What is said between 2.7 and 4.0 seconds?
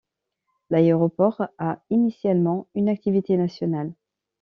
une activité nationale.